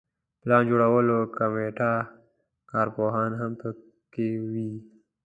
پلان 0.41 0.63
جوړولو 0.71 1.17
کمیټه 1.37 1.91
کارپوهان 2.71 3.31
هم 3.41 3.51
په 3.61 3.69
کې 4.13 4.27
وي. 4.51 4.71